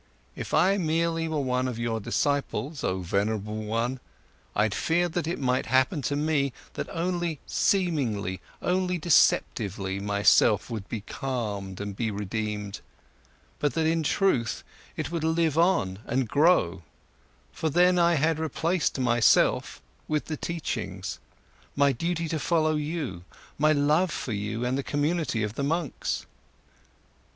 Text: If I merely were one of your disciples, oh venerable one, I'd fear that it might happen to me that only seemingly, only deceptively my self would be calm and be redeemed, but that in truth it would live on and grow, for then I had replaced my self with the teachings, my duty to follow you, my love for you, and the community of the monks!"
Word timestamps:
If 0.35 0.51
I 0.51 0.79
merely 0.79 1.27
were 1.27 1.39
one 1.41 1.67
of 1.67 1.77
your 1.77 1.99
disciples, 1.99 2.83
oh 2.83 3.01
venerable 3.01 3.57
one, 3.61 3.99
I'd 4.55 4.73
fear 4.73 5.07
that 5.07 5.27
it 5.27 5.37
might 5.37 5.67
happen 5.67 6.01
to 6.01 6.15
me 6.15 6.53
that 6.73 6.89
only 6.89 7.39
seemingly, 7.45 8.41
only 8.63 8.97
deceptively 8.97 9.99
my 9.99 10.23
self 10.23 10.71
would 10.71 10.89
be 10.89 11.01
calm 11.01 11.75
and 11.77 11.95
be 11.95 12.09
redeemed, 12.09 12.81
but 13.59 13.75
that 13.75 13.85
in 13.85 14.01
truth 14.01 14.63
it 14.97 15.11
would 15.11 15.23
live 15.23 15.55
on 15.55 15.99
and 16.07 16.27
grow, 16.27 16.81
for 17.51 17.69
then 17.69 17.99
I 17.99 18.15
had 18.15 18.39
replaced 18.39 18.97
my 18.99 19.19
self 19.19 19.83
with 20.07 20.25
the 20.25 20.35
teachings, 20.37 21.19
my 21.75 21.91
duty 21.91 22.27
to 22.29 22.39
follow 22.39 22.73
you, 22.73 23.23
my 23.59 23.71
love 23.71 24.09
for 24.09 24.33
you, 24.33 24.65
and 24.65 24.79
the 24.79 24.81
community 24.81 25.43
of 25.43 25.53
the 25.53 25.63
monks!" 25.63 26.25